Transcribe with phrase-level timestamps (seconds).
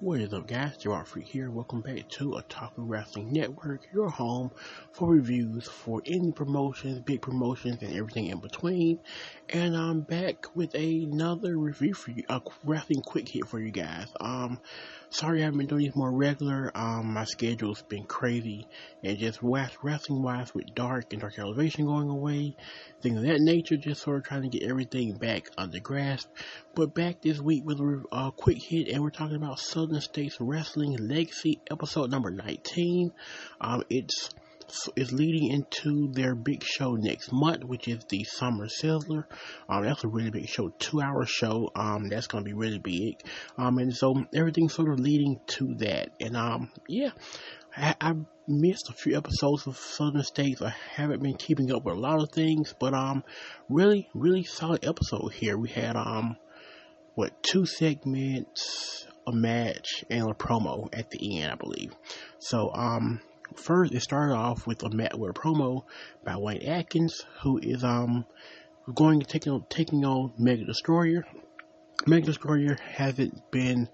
[0.00, 0.76] What is up, guys?
[0.76, 1.50] Gerard Freak here.
[1.50, 4.52] Welcome back to a Otaku Wrestling Network, your home
[4.92, 9.00] for reviews for any promotions, big promotions, and everything in between.
[9.48, 14.06] And I'm back with another review for you, a wrestling quick hit for you guys.
[14.20, 14.60] Um,
[15.10, 16.70] sorry I haven't been doing these more regular.
[16.74, 18.66] Um, my schedule's been crazy,
[19.02, 22.56] and just wrestling wise with Dark and Dark Elevation going away,
[23.00, 23.76] things of that nature.
[23.76, 26.28] Just sort of trying to get everything back under grasp.
[26.74, 30.96] But back this week with a quick hit, and we're talking about Southern States Wrestling
[30.96, 33.12] Legacy episode number 19.
[33.60, 34.30] Um, it's
[34.96, 39.24] is leading into their big show next month, which is the Summer Sizzler.
[39.68, 41.70] Um, that's a really big show, two hour show.
[41.74, 43.20] Um, that's gonna be really big.
[43.56, 46.10] Um, and so everything's sort of leading to that.
[46.20, 47.10] And um, yeah,
[47.76, 48.14] I, I
[48.46, 50.62] missed a few episodes of Southern States.
[50.62, 53.24] I haven't been keeping up with a lot of things, but um,
[53.68, 55.56] really, really solid episode here.
[55.56, 56.36] We had um,
[57.14, 61.92] what two segments a match and a promo at the end, I believe.
[62.38, 63.20] So, um,
[63.56, 65.84] first it started off with a with promo
[66.24, 68.24] by Wayne Atkins, who is um
[68.94, 71.26] going to taking on taking on Mega Destroyer.
[72.06, 73.88] Mega Destroyer hasn't been.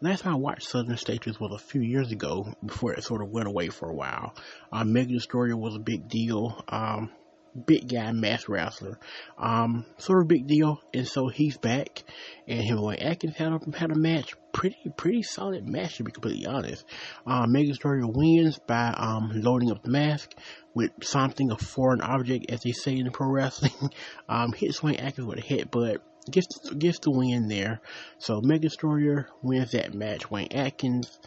[0.00, 3.30] Last time I watched Southern States was a few years ago, before it sort of
[3.30, 4.34] went away for a while.
[4.72, 6.60] Uh, Mega Destroyer was a big deal.
[6.68, 7.10] Um,
[7.54, 8.98] big guy mass wrestler.
[9.38, 12.02] Um, sort of big deal, and so he's back,
[12.46, 16.12] and him and Atkins had a, had a match, pretty pretty solid match to be
[16.12, 16.84] completely honest.
[17.26, 20.34] Um, Mega Destroyer wins by um loading up the mask
[20.74, 23.90] with something a foreign object, as they say in pro wrestling.
[24.28, 27.80] um, hits Wayne Atkins with a hit, but gets gets the win there.
[28.18, 30.30] So Mega Destroyer wins that match.
[30.30, 31.18] Wayne Atkins.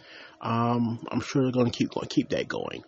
[0.41, 2.83] Um, I'm sure they're gonna keep gonna keep that going.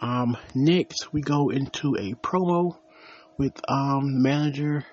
[0.00, 2.76] Um, next, we go into a promo
[3.36, 4.84] with um, manager.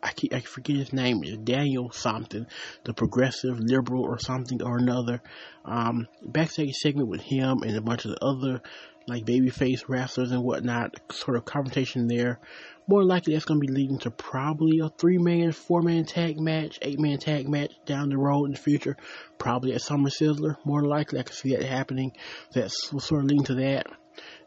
[0.00, 1.24] I keep I forget his name.
[1.24, 2.46] Is Daniel something,
[2.84, 5.20] the progressive liberal or something or another.
[5.64, 8.62] Um, backstage segment with him and a bunch of the other
[9.08, 10.94] like babyface wrestlers and whatnot.
[11.10, 12.38] Sort of confrontation there.
[12.86, 17.18] More likely, that's going to be leading to probably a three-man, four-man tag match, eight-man
[17.18, 18.96] tag match down the road in the future.
[19.36, 20.56] Probably at Summer Sizzler.
[20.64, 22.12] More likely, I can see that happening.
[22.52, 23.86] That's sort of leading to that.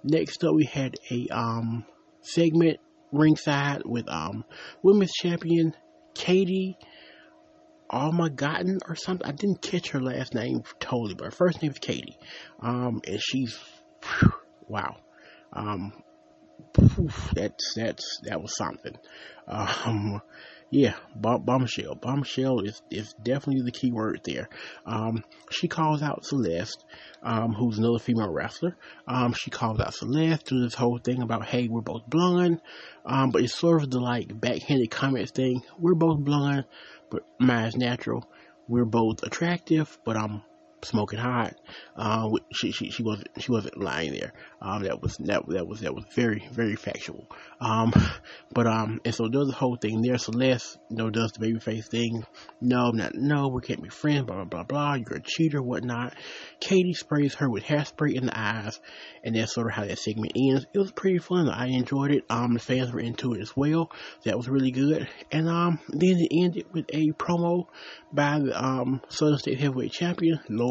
[0.03, 1.85] Next up, we had a um,
[2.22, 2.79] segment
[3.12, 4.44] ringside with um,
[4.81, 5.75] women's champion
[6.13, 6.78] Katie
[7.91, 9.28] Almagotten or something.
[9.28, 12.17] I didn't catch her last name totally, but her first name is Katie.
[12.62, 13.59] Um, and she's
[14.03, 14.34] whew,
[14.67, 14.95] wow.
[15.53, 15.91] Um,
[17.34, 18.98] that's that's that was something.
[19.48, 20.22] Um,
[20.72, 21.96] yeah, bombshell.
[21.96, 24.48] Bombshell is is definitely the key word there.
[24.86, 26.86] Um, she calls out Celeste,
[27.22, 28.78] um, who's another female wrestler.
[29.06, 32.62] Um, she calls out Celeste through this whole thing about, hey, we're both blonde.
[33.06, 35.62] Um, but it's sort of the like backhanded comments thing.
[35.78, 36.66] We're both blonde,
[37.10, 38.30] but mine's natural.
[38.70, 40.42] We're both attractive, but I'm
[40.84, 41.56] smoking hot.
[41.96, 44.34] Uh, she, she, she wasn't, she wasn't lying there.
[44.62, 47.28] Um, that was, that, that was, that was very, very factual.
[47.59, 47.94] Um,
[48.52, 50.18] but, um, and so does the whole thing there.
[50.18, 52.25] Celeste, you know, does the babyface thing.
[52.59, 54.94] No, not, no, we can't be friends, blah, blah, blah, blah.
[54.96, 56.16] You're a cheater, whatnot.
[56.59, 58.80] Katie sprays her with hairspray in the eyes,
[59.24, 60.66] and that's sort of how that segment ends.
[60.74, 61.50] It was pretty fun.
[61.50, 62.24] I enjoyed it.
[62.30, 63.92] Um, the fans were into it as well.
[64.25, 65.08] That was really good.
[65.31, 67.66] And, um, then it ended with a promo
[68.12, 70.71] by the, um, Southern State Heavyweight Champion, Lord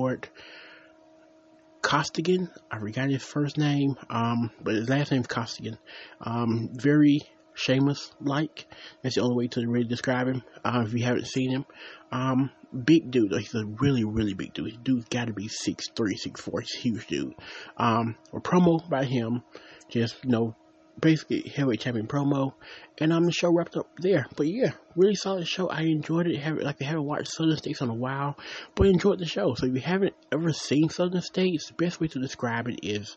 [1.82, 2.50] Costigan.
[2.70, 5.78] I forgot his first name, um, but his last name is Costigan.
[6.20, 7.20] Um, very
[7.54, 8.66] Sheamus like.
[9.02, 10.42] That's the only way to really describe him.
[10.64, 11.66] Uh, if you haven't seen him,
[12.12, 12.50] um,
[12.84, 13.32] big dude.
[13.32, 14.66] He's a really, really big dude.
[14.66, 16.60] This dude's got to be six three, six four.
[16.60, 17.34] He's a huge dude.
[17.76, 19.42] Um, a promo by him,
[19.88, 20.56] just you know,
[21.00, 22.52] basically heavyweight champion promo,
[22.98, 24.26] and I'm um, the show wrapped up there.
[24.36, 25.68] But yeah, really solid show.
[25.68, 26.38] I enjoyed it.
[26.38, 28.36] Have like I haven't watched Southern States in a while,
[28.74, 29.54] but enjoyed the show.
[29.54, 33.16] So if you haven't ever seen Southern States, the best way to describe it is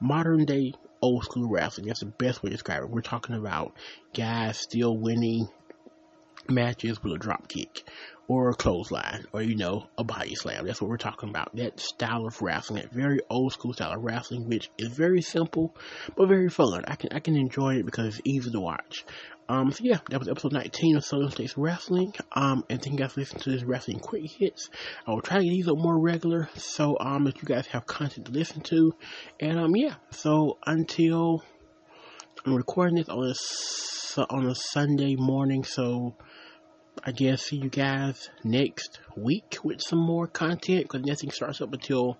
[0.00, 0.72] modern day
[1.02, 1.86] old school wrestling.
[1.86, 2.90] That's the best way to describe it.
[2.90, 3.74] We're talking about
[4.14, 5.48] guys still winning
[6.50, 7.84] matches with a drop kick
[8.28, 10.66] or a clothesline or you know a body slam.
[10.66, 11.56] That's what we're talking about.
[11.56, 15.74] That style of wrestling that very old school style of wrestling which is very simple
[16.14, 16.84] but very fun.
[16.86, 19.04] I can i can enjoy it because it's easy to watch.
[19.48, 22.12] Um so yeah that was episode 19 of southern states wrestling.
[22.32, 24.68] Um and thank you guys for listening to this wrestling quick hits.
[25.06, 26.50] I will try to get these up more regular.
[26.54, 28.92] So um if you guys have content to listen to.
[29.40, 31.42] And um yeah so until
[32.44, 33.34] i'm recording this on a
[34.30, 36.14] on a sunday morning so
[37.04, 41.72] I guess see you guys next week with some more content because nothing starts up
[41.72, 42.18] until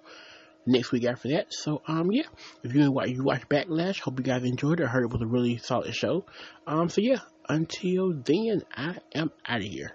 [0.66, 1.52] next week after that.
[1.52, 2.26] So um yeah,
[2.62, 4.84] if you watch you watch Backlash, hope you guys enjoyed it.
[4.84, 6.24] I heard it was a really solid show.
[6.66, 9.92] Um so yeah, until then, I am out of here.